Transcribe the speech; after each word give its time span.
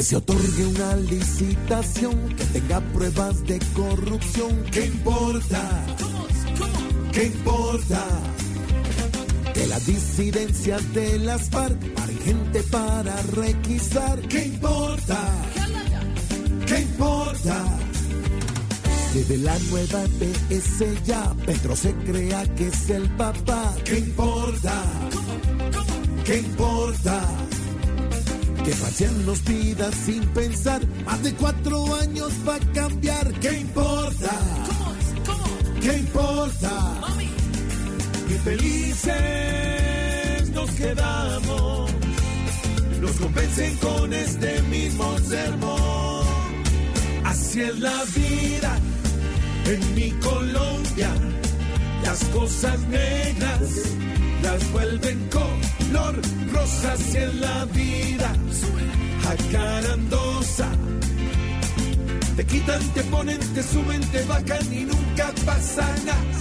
se 0.00 0.16
otorgue 0.16 0.66
una 0.66 0.96
licitación 0.96 2.28
que 2.34 2.44
tenga 2.46 2.80
pruebas 2.92 3.44
de 3.46 3.58
corrupción. 3.74 4.64
¿Qué 4.70 4.86
importa? 4.86 5.86
¿Qué 7.12 7.24
importa? 7.24 8.06
Que 9.52 9.66
las 9.66 9.86
disidencias 9.86 10.92
de 10.94 11.18
las 11.18 11.50
FARC 11.50 11.94
paren 11.94 12.18
gente 12.20 12.62
para 12.64 13.14
requisar. 13.34 14.20
¿Qué 14.28 14.46
importa? 14.46 15.18
¿Qué 16.66 16.80
importa? 16.80 17.64
Desde 19.12 19.36
la 19.38 19.58
nueva 19.70 20.04
PS 20.18 21.04
ya 21.04 21.34
Petro 21.44 21.76
se 21.76 21.92
crea 21.96 22.44
que 22.54 22.68
es 22.68 22.88
el 22.88 23.10
papá. 23.10 23.74
¿Qué 23.84 23.98
importa? 23.98 24.84
¿Qué 26.24 26.38
importa? 26.38 27.31
Que 28.64 28.74
nos 29.26 29.40
pida 29.40 29.90
sin 29.90 30.24
pensar 30.28 30.80
más 31.04 31.20
de 31.24 31.34
cuatro 31.34 31.96
años 31.96 32.32
va 32.46 32.54
a 32.54 32.60
cambiar. 32.72 33.32
¿Qué 33.40 33.58
importa? 33.58 34.30
¿Qué 35.80 35.98
importa? 35.98 36.94
Y 38.28 38.34
felices 38.34 39.10
nos 40.54 40.70
quedamos. 40.70 41.90
Nos 43.00 43.10
convencen 43.12 43.76
con 43.78 44.12
este 44.12 44.62
mismo 44.62 45.18
sermón. 45.18 46.24
Así 47.24 47.62
es 47.62 47.80
la 47.80 48.04
vida 48.14 48.78
en 49.66 49.94
mi 49.96 50.10
Colombia. 50.20 51.10
Las 52.04 52.24
cosas 52.26 52.78
negras 52.82 53.70
las 54.40 54.72
vuelven 54.72 55.28
rosa. 55.32 55.51
Así 56.92 57.18
la 57.40 57.64
vida 57.66 58.30
acarandosa. 59.32 60.68
Te 62.36 62.44
quitan, 62.44 62.82
te 62.92 63.02
ponen, 63.04 63.38
te 63.54 63.62
suben, 63.62 64.00
te 64.10 64.22
bajan 64.24 64.72
y 64.72 64.84
nunca 64.84 65.32
pasa 65.46 65.86
nada. 66.04 66.31